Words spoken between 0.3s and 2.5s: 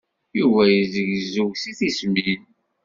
Yuba yezzegzew si tismin.